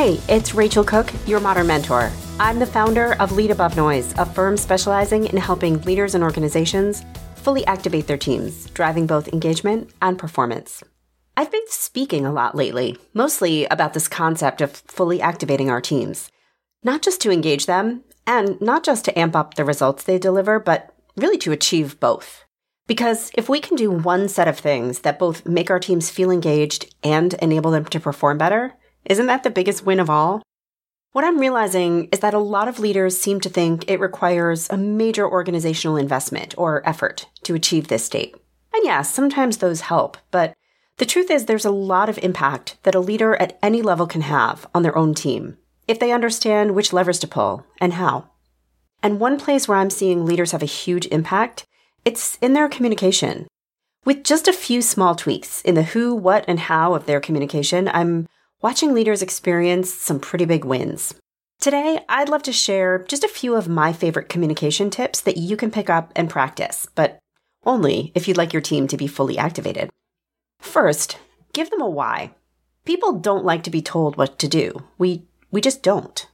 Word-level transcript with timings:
Hey, 0.00 0.18
it's 0.30 0.54
Rachel 0.54 0.82
Cooke, 0.82 1.12
your 1.26 1.40
modern 1.40 1.66
mentor. 1.66 2.10
I'm 2.38 2.58
the 2.58 2.64
founder 2.64 3.16
of 3.20 3.32
Lead 3.32 3.50
Above 3.50 3.76
Noise, 3.76 4.14
a 4.16 4.24
firm 4.24 4.56
specializing 4.56 5.26
in 5.26 5.36
helping 5.36 5.78
leaders 5.82 6.14
and 6.14 6.24
organizations 6.24 7.04
fully 7.36 7.66
activate 7.66 8.06
their 8.06 8.16
teams, 8.16 8.70
driving 8.70 9.06
both 9.06 9.28
engagement 9.28 9.90
and 10.00 10.18
performance. 10.18 10.82
I've 11.36 11.52
been 11.52 11.66
speaking 11.66 12.24
a 12.24 12.32
lot 12.32 12.54
lately, 12.54 12.96
mostly 13.12 13.66
about 13.66 13.92
this 13.92 14.08
concept 14.08 14.62
of 14.62 14.72
fully 14.72 15.20
activating 15.20 15.68
our 15.68 15.82
teams, 15.82 16.30
not 16.82 17.02
just 17.02 17.20
to 17.20 17.30
engage 17.30 17.66
them 17.66 18.02
and 18.26 18.58
not 18.58 18.82
just 18.82 19.04
to 19.04 19.18
amp 19.18 19.36
up 19.36 19.52
the 19.52 19.66
results 19.66 20.04
they 20.04 20.18
deliver, 20.18 20.58
but 20.58 20.94
really 21.18 21.36
to 21.36 21.52
achieve 21.52 22.00
both. 22.00 22.46
Because 22.86 23.30
if 23.34 23.50
we 23.50 23.60
can 23.60 23.76
do 23.76 23.90
one 23.90 24.30
set 24.30 24.48
of 24.48 24.58
things 24.58 25.00
that 25.00 25.18
both 25.18 25.44
make 25.44 25.70
our 25.70 25.78
teams 25.78 26.08
feel 26.08 26.30
engaged 26.30 26.86
and 27.04 27.34
enable 27.34 27.70
them 27.70 27.84
to 27.84 28.00
perform 28.00 28.38
better, 28.38 28.72
isn't 29.04 29.26
that 29.26 29.42
the 29.42 29.50
biggest 29.50 29.84
win 29.84 30.00
of 30.00 30.10
all? 30.10 30.42
What 31.12 31.24
I'm 31.24 31.40
realizing 31.40 32.08
is 32.12 32.20
that 32.20 32.34
a 32.34 32.38
lot 32.38 32.68
of 32.68 32.78
leaders 32.78 33.18
seem 33.18 33.40
to 33.40 33.48
think 33.48 33.90
it 33.90 33.98
requires 33.98 34.68
a 34.70 34.76
major 34.76 35.28
organizational 35.28 35.96
investment 35.96 36.54
or 36.56 36.88
effort 36.88 37.26
to 37.42 37.54
achieve 37.54 37.88
this 37.88 38.04
state. 38.04 38.34
And 38.72 38.84
yes, 38.84 39.12
sometimes 39.12 39.56
those 39.58 39.82
help, 39.82 40.16
but 40.30 40.54
the 40.98 41.06
truth 41.06 41.30
is 41.30 41.46
there's 41.46 41.64
a 41.64 41.70
lot 41.70 42.08
of 42.08 42.18
impact 42.18 42.76
that 42.82 42.94
a 42.94 43.00
leader 43.00 43.34
at 43.36 43.58
any 43.62 43.82
level 43.82 44.06
can 44.06 44.20
have 44.20 44.66
on 44.74 44.82
their 44.82 44.96
own 44.96 45.14
team 45.14 45.56
if 45.88 45.98
they 45.98 46.12
understand 46.12 46.76
which 46.76 46.92
levers 46.92 47.18
to 47.18 47.26
pull 47.26 47.66
and 47.80 47.94
how. 47.94 48.28
And 49.02 49.18
one 49.18 49.38
place 49.38 49.66
where 49.66 49.78
I'm 49.78 49.90
seeing 49.90 50.24
leaders 50.24 50.52
have 50.52 50.62
a 50.62 50.66
huge 50.66 51.06
impact, 51.06 51.66
it's 52.04 52.38
in 52.40 52.52
their 52.52 52.68
communication. 52.68 53.48
With 54.04 54.22
just 54.22 54.46
a 54.46 54.52
few 54.52 54.82
small 54.82 55.14
tweaks 55.14 55.60
in 55.62 55.74
the 55.74 55.82
who, 55.82 56.14
what, 56.14 56.44
and 56.46 56.60
how 56.60 56.94
of 56.94 57.06
their 57.06 57.20
communication, 57.20 57.88
I'm 57.88 58.28
watching 58.62 58.92
leaders 58.92 59.22
experience 59.22 59.92
some 59.92 60.20
pretty 60.20 60.44
big 60.44 60.64
wins. 60.64 61.14
Today, 61.60 62.00
I'd 62.08 62.28
love 62.28 62.42
to 62.44 62.52
share 62.52 63.04
just 63.04 63.24
a 63.24 63.28
few 63.28 63.54
of 63.54 63.68
my 63.68 63.92
favorite 63.92 64.28
communication 64.28 64.90
tips 64.90 65.20
that 65.22 65.36
you 65.36 65.56
can 65.56 65.70
pick 65.70 65.90
up 65.90 66.12
and 66.16 66.28
practice, 66.28 66.86
but 66.94 67.18
only 67.64 68.12
if 68.14 68.26
you'd 68.26 68.36
like 68.36 68.52
your 68.52 68.62
team 68.62 68.86
to 68.88 68.96
be 68.96 69.06
fully 69.06 69.38
activated. 69.38 69.90
First, 70.60 71.18
give 71.52 71.70
them 71.70 71.80
a 71.80 71.88
why. 71.88 72.34
People 72.84 73.12
don't 73.12 73.44
like 73.44 73.62
to 73.64 73.70
be 73.70 73.82
told 73.82 74.16
what 74.16 74.38
to 74.38 74.48
do. 74.48 74.84
We, 74.96 75.24
we 75.50 75.60
just 75.60 75.82
don't. 75.82 76.26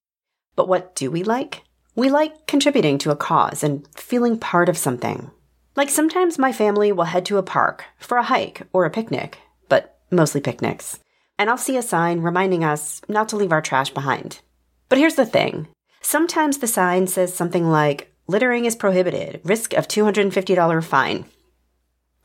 But 0.54 0.68
what 0.68 0.94
do 0.94 1.10
we 1.10 1.22
like? 1.22 1.62
We 1.96 2.08
like 2.08 2.46
contributing 2.46 2.98
to 2.98 3.10
a 3.10 3.16
cause 3.16 3.64
and 3.64 3.86
feeling 3.96 4.38
part 4.38 4.68
of 4.68 4.78
something. 4.78 5.30
Like 5.74 5.90
sometimes 5.90 6.38
my 6.38 6.52
family 6.52 6.92
will 6.92 7.04
head 7.04 7.26
to 7.26 7.38
a 7.38 7.42
park 7.42 7.84
for 7.98 8.16
a 8.16 8.22
hike 8.22 8.62
or 8.72 8.84
a 8.84 8.90
picnic, 8.90 9.38
but 9.68 9.98
mostly 10.10 10.40
picnics 10.40 11.00
and 11.38 11.50
I'll 11.50 11.56
see 11.56 11.76
a 11.76 11.82
sign 11.82 12.20
reminding 12.20 12.64
us 12.64 13.00
not 13.08 13.28
to 13.30 13.36
leave 13.36 13.52
our 13.52 13.62
trash 13.62 13.90
behind. 13.90 14.40
But 14.88 14.98
here's 14.98 15.16
the 15.16 15.26
thing 15.26 15.68
sometimes 16.00 16.58
the 16.58 16.66
sign 16.66 17.06
says 17.06 17.34
something 17.34 17.68
like, 17.68 18.12
littering 18.26 18.64
is 18.64 18.76
prohibited, 18.76 19.40
risk 19.44 19.72
of 19.72 19.88
$250 19.88 20.84
fine. 20.84 21.26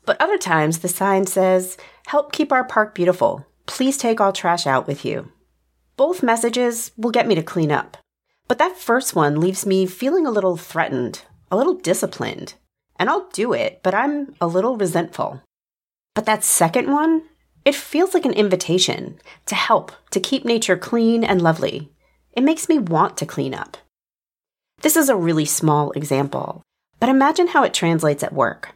But 0.05 0.19
other 0.21 0.37
times 0.37 0.79
the 0.79 0.87
sign 0.87 1.27
says, 1.27 1.77
help 2.07 2.31
keep 2.31 2.51
our 2.51 2.63
park 2.63 2.95
beautiful. 2.95 3.45
Please 3.65 3.97
take 3.97 4.19
all 4.19 4.33
trash 4.33 4.65
out 4.65 4.87
with 4.87 5.05
you. 5.05 5.31
Both 5.97 6.23
messages 6.23 6.91
will 6.97 7.11
get 7.11 7.27
me 7.27 7.35
to 7.35 7.43
clean 7.43 7.71
up. 7.71 7.97
But 8.47 8.57
that 8.57 8.77
first 8.77 9.15
one 9.15 9.39
leaves 9.39 9.65
me 9.65 9.85
feeling 9.85 10.25
a 10.25 10.31
little 10.31 10.57
threatened, 10.57 11.21
a 11.51 11.57
little 11.57 11.75
disciplined. 11.75 12.55
And 12.97 13.09
I'll 13.09 13.29
do 13.29 13.53
it, 13.53 13.81
but 13.83 13.93
I'm 13.93 14.35
a 14.41 14.47
little 14.47 14.77
resentful. 14.77 15.41
But 16.13 16.25
that 16.25 16.43
second 16.43 16.91
one, 16.91 17.23
it 17.63 17.75
feels 17.75 18.13
like 18.13 18.25
an 18.25 18.33
invitation 18.33 19.19
to 19.45 19.55
help 19.55 19.91
to 20.11 20.19
keep 20.19 20.45
nature 20.45 20.77
clean 20.77 21.23
and 21.23 21.41
lovely. 21.41 21.91
It 22.33 22.43
makes 22.43 22.67
me 22.67 22.79
want 22.79 23.17
to 23.17 23.25
clean 23.25 23.53
up. 23.53 23.77
This 24.81 24.95
is 24.95 25.09
a 25.09 25.15
really 25.15 25.45
small 25.45 25.91
example, 25.91 26.63
but 26.99 27.09
imagine 27.09 27.47
how 27.47 27.63
it 27.63 27.73
translates 27.73 28.23
at 28.23 28.33
work. 28.33 28.75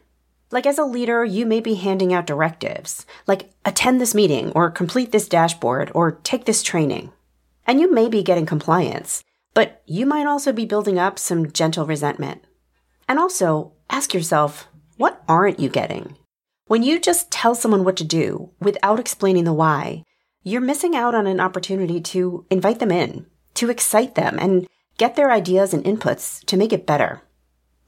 Like 0.52 0.66
as 0.66 0.78
a 0.78 0.84
leader, 0.84 1.24
you 1.24 1.44
may 1.44 1.60
be 1.60 1.74
handing 1.74 2.12
out 2.12 2.26
directives, 2.26 3.04
like 3.26 3.50
attend 3.64 4.00
this 4.00 4.14
meeting 4.14 4.52
or 4.52 4.70
complete 4.70 5.10
this 5.10 5.28
dashboard 5.28 5.90
or 5.94 6.12
take 6.12 6.44
this 6.44 6.62
training. 6.62 7.12
And 7.66 7.80
you 7.80 7.92
may 7.92 8.08
be 8.08 8.22
getting 8.22 8.46
compliance, 8.46 9.24
but 9.54 9.82
you 9.86 10.06
might 10.06 10.26
also 10.26 10.52
be 10.52 10.64
building 10.64 10.98
up 10.98 11.18
some 11.18 11.50
gentle 11.50 11.86
resentment. 11.86 12.44
And 13.08 13.18
also 13.18 13.72
ask 13.90 14.14
yourself, 14.14 14.68
what 14.96 15.22
aren't 15.28 15.58
you 15.58 15.68
getting? 15.68 16.16
When 16.68 16.82
you 16.82 16.98
just 16.98 17.30
tell 17.30 17.54
someone 17.54 17.84
what 17.84 17.94
to 17.98 18.04
do 18.04 18.50
without 18.58 18.98
explaining 18.98 19.44
the 19.44 19.52
why, 19.52 20.02
you're 20.42 20.60
missing 20.60 20.96
out 20.96 21.14
on 21.14 21.28
an 21.28 21.38
opportunity 21.38 22.00
to 22.00 22.44
invite 22.50 22.80
them 22.80 22.90
in, 22.90 23.26
to 23.54 23.70
excite 23.70 24.16
them, 24.16 24.36
and 24.40 24.66
get 24.98 25.14
their 25.14 25.30
ideas 25.30 25.72
and 25.72 25.84
inputs 25.84 26.44
to 26.46 26.56
make 26.56 26.72
it 26.72 26.84
better. 26.84 27.22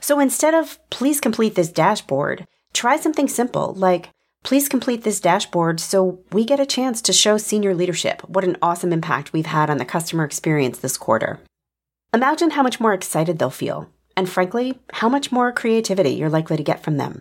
So 0.00 0.21
instead 0.21 0.55
of, 0.55 0.78
please 0.91 1.21
complete 1.21 1.56
this 1.56 1.72
dashboard, 1.72 2.47
try 2.72 2.97
something 2.97 3.27
simple 3.27 3.75
like, 3.75 4.11
please 4.44 4.69
complete 4.69 5.03
this 5.03 5.19
dashboard 5.19 5.81
so 5.81 6.21
we 6.31 6.45
get 6.45 6.60
a 6.60 6.66
chance 6.66 7.03
to 7.03 7.12
show 7.12 7.37
senior 7.37 7.75
leadership 7.75 8.22
what 8.28 8.45
an 8.45 8.56
awesome 8.62 8.93
impact 8.93 9.33
we've 9.33 9.47
had 9.47 9.71
on 9.71 9.78
the 9.78 9.84
customer 9.84 10.22
experience 10.22 10.78
this 10.78 10.97
quarter. 10.97 11.41
Imagine 12.15 12.50
how 12.50 12.62
much 12.62 12.78
more 12.78 12.95
excited 12.95 13.41
they'll 13.41 13.50
feel, 13.50 13.91
and 14.16 14.28
frankly, 14.28 14.78
how 14.93 15.09
much 15.09 15.33
more 15.33 15.50
creativity 15.50 16.10
you're 16.10 16.31
likely 16.31 16.56
to 16.56 16.62
get 16.62 16.84
from 16.84 16.97
them. 16.97 17.21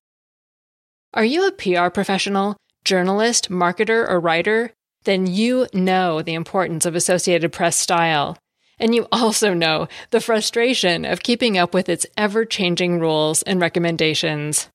Are 1.13 1.25
you 1.25 1.45
a 1.45 1.51
PR 1.51 1.89
professional, 1.89 2.55
journalist, 2.85 3.49
marketer, 3.49 4.07
or 4.09 4.17
writer? 4.17 4.71
Then 5.03 5.27
you 5.27 5.67
know 5.73 6.21
the 6.21 6.35
importance 6.35 6.85
of 6.85 6.95
Associated 6.95 7.51
Press 7.51 7.75
style. 7.75 8.37
And 8.79 8.95
you 8.95 9.09
also 9.11 9.53
know 9.53 9.89
the 10.11 10.21
frustration 10.21 11.03
of 11.03 11.21
keeping 11.21 11.57
up 11.57 11.73
with 11.73 11.89
its 11.89 12.05
ever 12.15 12.45
changing 12.45 13.01
rules 13.01 13.43
and 13.43 13.59
recommendations. 13.59 14.69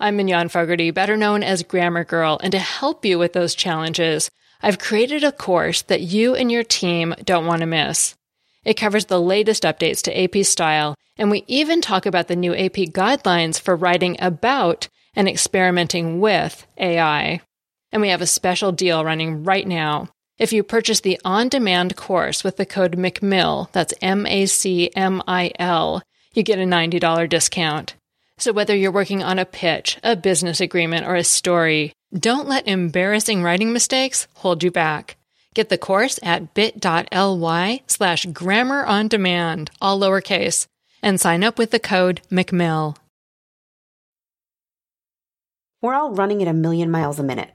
I'm 0.00 0.16
Mignon 0.16 0.48
Fogarty, 0.48 0.90
better 0.90 1.16
known 1.16 1.44
as 1.44 1.62
Grammar 1.62 2.02
Girl, 2.02 2.40
and 2.42 2.50
to 2.50 2.58
help 2.58 3.04
you 3.04 3.16
with 3.16 3.32
those 3.32 3.54
challenges, 3.54 4.28
I've 4.60 4.80
created 4.80 5.22
a 5.22 5.30
course 5.30 5.82
that 5.82 6.00
you 6.00 6.34
and 6.34 6.50
your 6.50 6.64
team 6.64 7.14
don't 7.24 7.46
want 7.46 7.60
to 7.60 7.66
miss. 7.66 8.16
It 8.64 8.74
covers 8.74 9.04
the 9.04 9.20
latest 9.20 9.62
updates 9.62 10.02
to 10.02 10.20
AP 10.20 10.44
style, 10.44 10.96
and 11.16 11.30
we 11.30 11.44
even 11.46 11.80
talk 11.80 12.06
about 12.06 12.26
the 12.26 12.34
new 12.34 12.56
AP 12.56 12.90
guidelines 12.90 13.60
for 13.60 13.76
writing 13.76 14.16
about 14.18 14.88
and 15.16 15.28
experimenting 15.28 16.20
with 16.20 16.66
AI. 16.78 17.40
And 17.90 18.02
we 18.02 18.10
have 18.10 18.20
a 18.20 18.26
special 18.26 18.70
deal 18.70 19.04
running 19.04 19.42
right 19.42 19.66
now. 19.66 20.08
If 20.38 20.52
you 20.52 20.62
purchase 20.62 21.00
the 21.00 21.18
on 21.24 21.48
demand 21.48 21.96
course 21.96 22.44
with 22.44 22.58
the 22.58 22.66
code 22.66 22.96
MACMIL, 22.96 23.72
that's 23.72 23.94
M 24.02 24.26
A 24.26 24.44
C 24.46 24.90
M 24.94 25.22
I 25.26 25.50
L, 25.58 26.02
you 26.34 26.42
get 26.42 26.58
a 26.58 26.62
$90 26.62 27.28
discount. 27.28 27.94
So 28.38 28.52
whether 28.52 28.76
you're 28.76 28.92
working 28.92 29.22
on 29.22 29.38
a 29.38 29.46
pitch, 29.46 29.98
a 30.04 30.14
business 30.14 30.60
agreement, 30.60 31.06
or 31.06 31.14
a 31.14 31.24
story, 31.24 31.94
Don't 32.14 32.48
let 32.48 32.68
embarrassing 32.68 33.42
writing 33.42 33.72
mistakes 33.72 34.28
hold 34.34 34.62
you 34.62 34.70
back. 34.70 35.16
Get 35.54 35.70
the 35.70 35.78
course 35.78 36.20
at 36.22 36.54
bit.ly 36.54 37.82
slash 37.86 38.26
grammar 38.26 38.84
on 38.84 39.08
demand, 39.08 39.70
all 39.80 39.98
lowercase, 39.98 40.66
and 41.02 41.20
sign 41.20 41.42
up 41.42 41.58
with 41.58 41.70
the 41.70 41.78
code 41.78 42.20
McMill. 42.30 42.96
We're 45.82 45.94
all 45.94 46.12
running 46.12 46.40
at 46.42 46.48
a 46.48 46.54
million 46.54 46.90
miles 46.90 47.18
a 47.18 47.22
minute. 47.22 47.50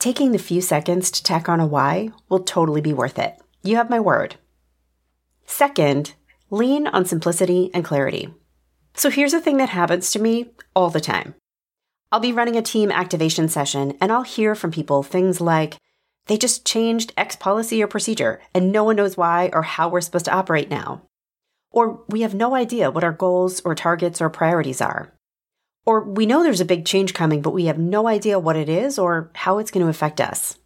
Taking 0.00 0.32
the 0.32 0.38
few 0.38 0.60
seconds 0.60 1.12
to 1.12 1.22
tack 1.22 1.48
on 1.48 1.60
a 1.60 1.66
why 1.66 2.10
will 2.28 2.40
totally 2.40 2.80
be 2.80 2.92
worth 2.92 3.20
it. 3.20 3.40
You 3.62 3.76
have 3.76 3.88
my 3.88 4.00
word. 4.00 4.34
Second, 5.46 6.14
lean 6.50 6.88
on 6.88 7.04
simplicity 7.04 7.70
and 7.72 7.84
clarity. 7.84 8.34
So 8.94 9.10
here's 9.10 9.32
a 9.32 9.40
thing 9.40 9.58
that 9.58 9.68
happens 9.68 10.10
to 10.10 10.18
me 10.18 10.50
all 10.74 10.90
the 10.90 11.00
time. 11.00 11.36
I'll 12.10 12.18
be 12.18 12.32
running 12.32 12.56
a 12.56 12.62
team 12.62 12.90
activation 12.90 13.48
session 13.48 13.96
and 14.00 14.10
I'll 14.10 14.22
hear 14.22 14.56
from 14.56 14.72
people 14.72 15.04
things 15.04 15.40
like, 15.40 15.76
they 16.26 16.36
just 16.36 16.66
changed 16.66 17.12
X 17.16 17.36
policy 17.36 17.80
or 17.80 17.86
procedure 17.86 18.42
and 18.52 18.72
no 18.72 18.82
one 18.82 18.96
knows 18.96 19.16
why 19.16 19.50
or 19.52 19.62
how 19.62 19.88
we're 19.88 20.00
supposed 20.00 20.24
to 20.24 20.34
operate 20.34 20.68
now. 20.68 21.02
Or 21.70 22.02
we 22.08 22.22
have 22.22 22.34
no 22.34 22.56
idea 22.56 22.90
what 22.90 23.04
our 23.04 23.12
goals 23.12 23.60
or 23.60 23.76
targets 23.76 24.20
or 24.20 24.28
priorities 24.30 24.80
are. 24.80 25.12
Or 25.84 26.02
we 26.02 26.26
know 26.26 26.42
there's 26.42 26.60
a 26.60 26.64
big 26.64 26.84
change 26.84 27.14
coming, 27.14 27.42
but 27.42 27.50
we 27.52 27.66
have 27.66 27.78
no 27.78 28.06
idea 28.06 28.38
what 28.38 28.56
it 28.56 28.68
is 28.68 28.98
or 28.98 29.30
how 29.34 29.58
it's 29.58 29.70
going 29.70 29.84
to 29.84 29.90
affect 29.90 30.20
us. 30.20 30.58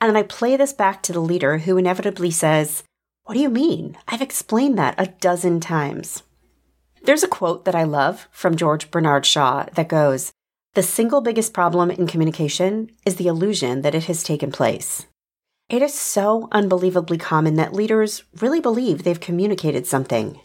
And 0.00 0.10
then 0.10 0.16
I 0.16 0.26
play 0.26 0.56
this 0.56 0.72
back 0.72 1.02
to 1.04 1.12
the 1.12 1.20
leader 1.20 1.58
who 1.58 1.76
inevitably 1.76 2.30
says, 2.30 2.82
What 3.24 3.34
do 3.34 3.40
you 3.40 3.48
mean? 3.48 3.96
I've 4.08 4.22
explained 4.22 4.76
that 4.78 4.96
a 4.98 5.06
dozen 5.06 5.60
times. 5.60 6.24
There's 7.04 7.22
a 7.22 7.28
quote 7.28 7.64
that 7.64 7.74
I 7.74 7.84
love 7.84 8.28
from 8.30 8.56
George 8.56 8.90
Bernard 8.90 9.24
Shaw 9.24 9.66
that 9.74 9.88
goes, 9.88 10.32
The 10.74 10.82
single 10.82 11.20
biggest 11.20 11.52
problem 11.52 11.90
in 11.90 12.06
communication 12.06 12.90
is 13.06 13.16
the 13.16 13.28
illusion 13.28 13.82
that 13.82 13.94
it 13.94 14.04
has 14.04 14.22
taken 14.22 14.50
place. 14.50 15.06
It 15.68 15.80
is 15.80 15.94
so 15.94 16.48
unbelievably 16.52 17.18
common 17.18 17.54
that 17.54 17.72
leaders 17.72 18.24
really 18.40 18.60
believe 18.60 19.02
they've 19.02 19.20
communicated 19.20 19.86
something. 19.86 20.40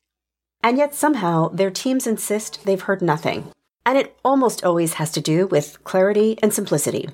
And 0.64 0.78
yet 0.78 0.94
somehow 0.94 1.50
their 1.50 1.72
teams 1.72 2.06
insist 2.06 2.66
they've 2.66 2.82
heard 2.82 3.02
nothing. 3.02 3.52
And 3.90 3.98
it 3.98 4.16
almost 4.24 4.64
always 4.64 4.94
has 4.94 5.12
to 5.14 5.20
do 5.20 5.48
with 5.48 5.84
clarity 5.84 6.38
and 6.44 6.54
simplicity. 6.54 7.10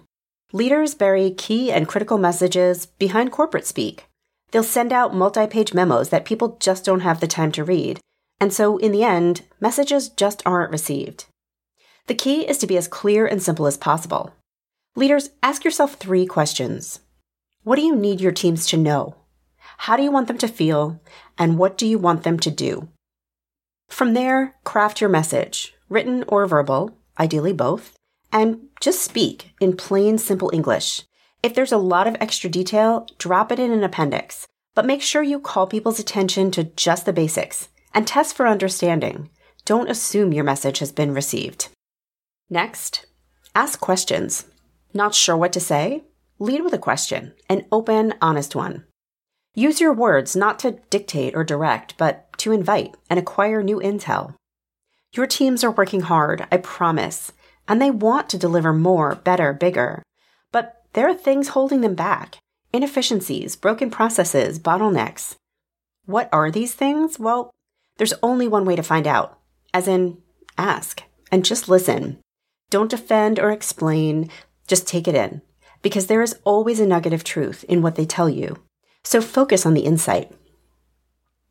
Leaders 0.52 0.94
bury 0.94 1.32
key 1.32 1.72
and 1.72 1.88
critical 1.88 2.18
messages 2.18 2.86
behind 2.86 3.32
corporate 3.32 3.66
speak. 3.66 4.08
They'll 4.52 4.62
send 4.62 4.92
out 4.92 5.16
multi 5.16 5.48
page 5.48 5.74
memos 5.74 6.10
that 6.10 6.26
people 6.26 6.58
just 6.60 6.84
don't 6.84 7.00
have 7.00 7.22
the 7.22 7.28
time 7.28 7.54
to 7.54 7.64
read, 7.64 8.02
and 8.42 8.52
so, 8.52 8.76
in 8.76 8.92
the 8.92 9.06
end, 9.06 9.44
messages 9.62 10.10
just 10.10 10.44
aren't 10.46 10.70
received. 10.70 11.28
The 12.08 12.14
key 12.14 12.46
is 12.46 12.58
to 12.58 12.68
be 12.68 12.76
as 12.76 12.90
clear 12.90 13.26
and 13.26 13.42
simple 13.42 13.68
as 13.68 13.78
possible. 13.78 14.34
Leaders, 14.98 15.30
ask 15.42 15.64
yourself 15.64 15.94
three 15.94 16.26
questions 16.26 17.00
What 17.64 17.78
do 17.78 17.84
you 17.84 17.96
need 17.96 18.20
your 18.20 18.34
teams 18.34 18.68
to 18.68 18.76
know? 18.76 19.16
How 19.78 19.96
do 19.96 20.04
you 20.04 20.12
want 20.12 20.28
them 20.28 20.40
to 20.40 20.48
feel? 20.50 21.00
And 21.38 21.58
what 21.58 21.78
do 21.78 21.88
you 21.88 21.98
want 21.98 22.24
them 22.24 22.38
to 22.40 22.52
do? 22.52 22.90
From 23.88 24.14
there, 24.14 24.56
craft 24.66 25.00
your 25.00 25.10
message, 25.10 25.75
written 25.90 26.24
or 26.28 26.46
verbal, 26.48 26.98
ideally 27.20 27.54
both, 27.54 27.96
and 28.32 28.68
just 28.82 29.02
speak 29.02 29.52
in 29.60 29.76
plain, 29.76 30.18
simple 30.18 30.52
English. 30.54 31.04
If 31.44 31.54
there's 31.54 31.72
a 31.72 31.78
lot 31.78 32.08
of 32.08 32.18
extra 32.20 32.50
detail, 32.50 33.08
drop 33.18 33.52
it 33.52 33.60
in 33.60 33.72
an 33.72 33.84
appendix, 33.84 34.48
but 34.74 34.86
make 34.86 35.02
sure 35.02 35.24
you 35.24 35.40
call 35.40 35.68
people's 35.68 36.00
attention 36.00 36.52
to 36.52 36.64
just 36.64 37.06
the 37.06 37.14
basics 37.14 37.70
and 37.94 38.06
test 38.06 38.36
for 38.36 38.48
understanding. 38.48 39.30
Don't 39.64 39.90
assume 39.90 40.34
your 40.34 40.44
message 40.44 40.80
has 40.80 40.92
been 40.92 41.14
received. 41.14 41.70
Next, 42.50 43.06
ask 43.56 43.80
questions. 43.80 44.46
Not 44.94 45.16
sure 45.16 45.38
what 45.38 45.54
to 45.54 45.60
say? 45.60 46.04
Lead 46.38 46.62
with 46.62 46.74
a 46.74 46.78
question, 46.78 47.34
an 47.50 47.66
open, 47.72 48.14
honest 48.22 48.56
one. 48.56 48.86
Use 49.56 49.80
your 49.80 49.94
words 49.94 50.36
not 50.36 50.60
to 50.60 50.80
dictate 50.90 51.34
or 51.34 51.46
direct, 51.46 51.98
but 51.98 52.38
to 52.40 52.52
invite 52.52 52.96
and 53.10 53.18
acquire 53.18 53.64
new 53.64 53.80
intel. 53.80 54.36
Your 55.14 55.28
teams 55.28 55.64
are 55.64 55.72
working 55.72 56.02
hard, 56.02 56.46
I 56.52 56.58
promise, 56.58 57.32
and 57.68 57.82
they 57.82 57.92
want 57.92 58.30
to 58.30 58.38
deliver 58.38 58.74
more, 58.74 59.16
better, 59.16 59.54
bigger. 59.54 60.04
But 60.52 60.84
there 60.94 61.10
are 61.10 61.14
things 61.14 61.50
holding 61.50 61.82
them 61.82 61.96
back 61.96 62.38
inefficiencies, 62.74 63.56
broken 63.56 63.90
processes, 63.90 64.60
bottlenecks. 64.60 65.36
What 66.06 66.28
are 66.34 66.52
these 66.52 66.74
things? 66.74 67.18
Well, 67.18 67.50
there's 67.98 68.14
only 68.22 68.50
one 68.50 68.66
way 68.66 68.76
to 68.76 68.84
find 68.84 69.08
out, 69.08 69.40
as 69.74 69.88
in, 69.88 70.18
ask 70.58 71.04
and 71.32 71.46
just 71.46 71.70
listen. 71.70 72.20
Don't 72.70 72.92
defend 72.92 73.40
or 73.40 73.52
explain, 73.52 74.30
just 74.68 74.88
take 74.88 75.08
it 75.08 75.16
in, 75.16 75.42
because 75.82 76.08
there 76.08 76.22
is 76.22 76.38
always 76.44 76.80
a 76.80 76.86
nugget 76.86 77.14
of 77.14 77.24
truth 77.24 77.64
in 77.70 77.82
what 77.82 77.96
they 77.96 78.06
tell 78.06 78.30
you. 78.30 78.58
So 79.04 79.22
focus 79.22 79.66
on 79.66 79.74
the 79.74 79.86
insight. 79.86 80.32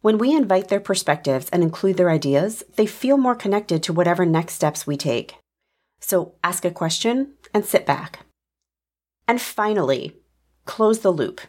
When 0.05 0.19
we 0.19 0.37
invite 0.37 0.69
their 0.69 0.81
perspectives 0.81 1.49
and 1.49 1.63
include 1.63 1.97
their 1.97 2.11
ideas, 2.11 2.63
they 2.77 2.85
feel 2.85 3.17
more 3.17 3.35
connected 3.35 3.83
to 3.85 3.95
whatever 3.95 4.27
next 4.27 4.53
steps 4.53 4.87
we 4.87 4.99
take. 4.99 5.37
So 5.99 6.35
ask 6.45 6.67
a 6.67 6.71
question 6.71 7.33
and 7.55 7.65
sit 7.65 7.87
back. 7.87 8.19
And 9.27 9.41
finally, 9.41 10.15
close 10.67 10.99
the 10.99 11.11
loop. 11.11 11.41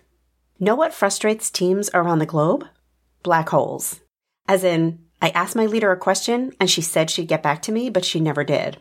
Know 0.57 0.73
what 0.73 0.93
frustrates 0.93 1.49
teams 1.49 1.89
around 1.93 2.19
the 2.19 2.25
globe? 2.25 2.65
Black 3.23 3.49
holes. 3.49 3.99
As 4.47 4.63
in, 4.63 4.99
I 5.21 5.31
asked 5.31 5.57
my 5.57 5.65
leader 5.65 5.91
a 5.91 5.97
question 5.97 6.53
and 6.57 6.69
she 6.69 6.81
said 6.81 7.09
she'd 7.09 7.27
get 7.27 7.43
back 7.43 7.61
to 7.63 7.73
me, 7.73 7.89
but 7.89 8.05
she 8.05 8.21
never 8.21 8.45
did. 8.45 8.77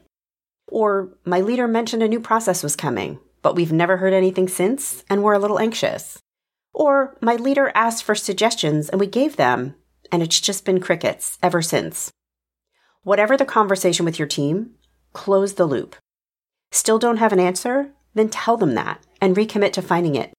Or 0.69 1.09
my 1.25 1.41
leader 1.41 1.67
mentioned 1.67 2.05
a 2.05 2.07
new 2.07 2.21
process 2.21 2.63
was 2.63 2.77
coming, 2.77 3.19
but 3.43 3.57
we've 3.57 3.73
never 3.73 3.97
heard 3.97 4.13
anything 4.13 4.47
since 4.47 5.03
and 5.11 5.25
we're 5.25 5.33
a 5.33 5.41
little 5.41 5.59
anxious. 5.59 6.21
Or 6.75 7.17
my 7.21 7.37
leader 7.37 7.71
asked 7.75 8.03
for 8.03 8.15
suggestions 8.15 8.89
and 8.89 9.01
we 9.01 9.07
gave 9.07 9.37
them, 9.37 9.77
and 10.11 10.23
it's 10.23 10.41
just 10.41 10.65
been 10.65 10.81
crickets 10.81 11.39
ever 11.43 11.63
since. 11.63 12.11
Whatever 13.05 13.37
the 13.37 13.45
conversation 13.45 14.05
with 14.05 14.19
your 14.19 14.29
team, 14.29 14.73
close 15.13 15.55
the 15.55 15.67
loop. 15.67 15.95
Still 16.73 16.99
don't 16.99 17.19
have 17.19 17.33
an 17.33 17.41
answer? 17.41 17.93
Then 18.15 18.29
tell 18.29 18.57
them 18.57 18.75
that 18.75 19.01
and 19.21 19.37
recommit 19.37 19.73
to 19.75 19.83
finding 19.83 20.17
it. 20.17 20.33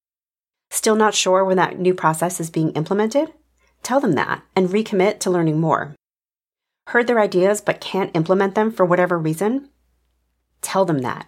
Still 0.70 0.96
not 0.96 1.16
sure 1.16 1.46
when 1.46 1.58
that 1.58 1.80
new 1.80 1.94
process 1.94 2.40
is 2.40 2.50
being 2.50 2.72
implemented? 2.72 3.32
Tell 3.84 4.00
them 4.00 4.14
that 4.14 4.44
and 4.56 4.70
recommit 4.70 5.20
to 5.22 5.30
learning 5.30 5.60
more. 5.60 5.96
Heard 6.88 7.08
their 7.08 7.20
ideas 7.20 7.62
but 7.62 7.80
can't 7.80 8.16
implement 8.16 8.56
them 8.56 8.72
for 8.72 8.86
whatever 8.86 9.18
reason? 9.18 9.70
Tell 10.62 10.86
them 10.86 11.00
that. 11.00 11.28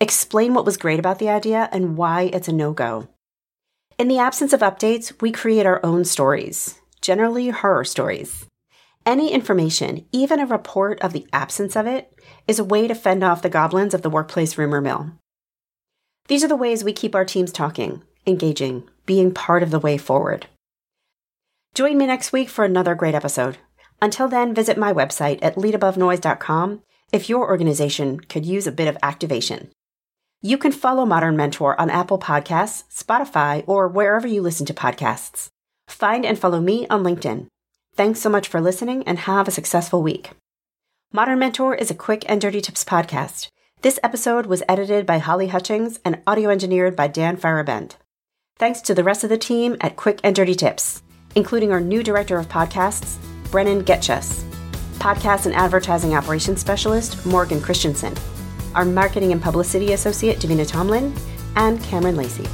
Explain 0.00 0.54
what 0.54 0.64
was 0.64 0.76
great 0.76 0.98
about 0.98 1.18
the 1.18 1.28
idea 1.28 1.68
and 1.72 1.96
why 1.96 2.30
it's 2.32 2.48
a 2.48 2.52
no 2.52 2.72
go. 2.72 3.08
In 3.98 4.08
the 4.08 4.18
absence 4.18 4.52
of 4.52 4.60
updates, 4.60 5.22
we 5.22 5.32
create 5.32 5.64
our 5.64 5.80
own 5.82 6.04
stories, 6.04 6.82
generally 7.00 7.48
horror 7.48 7.84
stories. 7.84 8.44
Any 9.06 9.32
information, 9.32 10.04
even 10.12 10.38
a 10.38 10.44
report 10.44 11.00
of 11.00 11.14
the 11.14 11.26
absence 11.32 11.74
of 11.76 11.86
it, 11.86 12.12
is 12.46 12.58
a 12.58 12.64
way 12.64 12.86
to 12.88 12.94
fend 12.94 13.24
off 13.24 13.40
the 13.40 13.48
goblins 13.48 13.94
of 13.94 14.02
the 14.02 14.10
workplace 14.10 14.58
rumor 14.58 14.82
mill. 14.82 15.12
These 16.28 16.44
are 16.44 16.48
the 16.48 16.56
ways 16.56 16.84
we 16.84 16.92
keep 16.92 17.14
our 17.14 17.24
teams 17.24 17.50
talking, 17.50 18.02
engaging, 18.26 18.86
being 19.06 19.32
part 19.32 19.62
of 19.62 19.70
the 19.70 19.80
way 19.80 19.96
forward. 19.96 20.46
Join 21.74 21.96
me 21.96 22.06
next 22.06 22.34
week 22.34 22.50
for 22.50 22.66
another 22.66 22.94
great 22.94 23.14
episode. 23.14 23.56
Until 24.02 24.28
then, 24.28 24.54
visit 24.54 24.76
my 24.76 24.92
website 24.92 25.38
at 25.40 25.56
leadabovenoise.com 25.56 26.82
if 27.14 27.30
your 27.30 27.48
organization 27.48 28.20
could 28.20 28.44
use 28.44 28.66
a 28.66 28.72
bit 28.72 28.88
of 28.88 28.98
activation. 29.02 29.70
You 30.46 30.58
can 30.58 30.70
follow 30.70 31.04
Modern 31.04 31.36
Mentor 31.36 31.74
on 31.80 31.90
Apple 31.90 32.20
Podcasts, 32.20 32.84
Spotify, 32.88 33.64
or 33.66 33.88
wherever 33.88 34.28
you 34.28 34.40
listen 34.40 34.64
to 34.66 34.72
podcasts. 34.72 35.48
Find 35.88 36.24
and 36.24 36.38
follow 36.38 36.60
me 36.60 36.86
on 36.86 37.02
LinkedIn. 37.02 37.48
Thanks 37.96 38.20
so 38.20 38.30
much 38.30 38.46
for 38.46 38.60
listening 38.60 39.02
and 39.08 39.18
have 39.18 39.48
a 39.48 39.50
successful 39.50 40.04
week. 40.04 40.30
Modern 41.12 41.40
Mentor 41.40 41.74
is 41.74 41.90
a 41.90 41.96
quick 41.96 42.24
and 42.28 42.40
dirty 42.40 42.60
tips 42.60 42.84
podcast. 42.84 43.48
This 43.82 43.98
episode 44.04 44.46
was 44.46 44.62
edited 44.68 45.04
by 45.04 45.18
Holly 45.18 45.48
Hutchings 45.48 45.98
and 46.04 46.22
audio 46.28 46.50
engineered 46.50 46.94
by 46.94 47.08
Dan 47.08 47.36
Feierabend. 47.36 47.96
Thanks 48.56 48.80
to 48.82 48.94
the 48.94 49.02
rest 49.02 49.24
of 49.24 49.30
the 49.30 49.38
team 49.38 49.76
at 49.80 49.96
Quick 49.96 50.20
and 50.22 50.36
Dirty 50.36 50.54
Tips 50.54 51.02
including 51.34 51.72
our 51.72 51.80
new 51.80 52.04
director 52.04 52.38
of 52.38 52.48
podcasts, 52.48 53.18
Brannan 53.50 53.84
Goetschius, 53.84 54.44
podcast 55.00 55.46
and 55.46 55.54
advertising 55.56 56.14
operations 56.14 56.60
specialist, 56.60 57.26
Morgan 57.26 57.60
Christensen, 57.60 58.14
our 58.76 58.84
marketing 58.84 59.32
and 59.32 59.42
publicity 59.42 59.92
associate, 59.92 60.38
Davina 60.38 60.68
Tomlin, 60.68 61.12
and 61.56 61.82
Cameron 61.82 62.14
Lacey. 62.16 62.46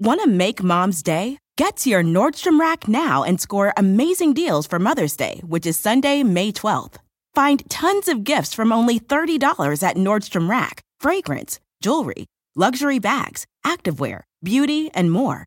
Want 0.00 0.22
to 0.22 0.28
make 0.28 0.62
mom's 0.62 1.02
day? 1.02 1.38
Get 1.56 1.76
to 1.78 1.90
your 1.90 2.02
Nordstrom 2.02 2.58
Rack 2.58 2.88
now 2.88 3.22
and 3.22 3.40
score 3.40 3.72
amazing 3.76 4.34
deals 4.34 4.66
for 4.66 4.78
Mother's 4.78 5.16
Day, 5.16 5.40
which 5.46 5.66
is 5.66 5.78
Sunday, 5.78 6.22
May 6.22 6.52
12th. 6.52 6.96
Find 7.34 7.62
tons 7.70 8.08
of 8.08 8.24
gifts 8.24 8.52
from 8.52 8.72
only 8.72 8.98
$30 8.98 9.82
at 9.82 9.96
Nordstrom 9.96 10.48
Rack 10.50 10.82
fragrance, 11.00 11.60
jewelry, 11.80 12.26
luxury 12.54 12.98
bags, 12.98 13.46
activewear, 13.64 14.22
beauty, 14.42 14.90
and 14.94 15.10
more. 15.10 15.46